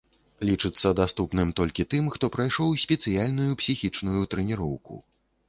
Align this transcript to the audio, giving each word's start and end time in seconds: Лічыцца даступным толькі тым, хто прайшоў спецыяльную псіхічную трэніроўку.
Лічыцца 0.49 0.91
даступным 0.99 1.51
толькі 1.59 1.85
тым, 1.91 2.07
хто 2.15 2.31
прайшоў 2.37 2.73
спецыяльную 2.85 3.53
псіхічную 3.61 4.19
трэніроўку. 4.35 5.01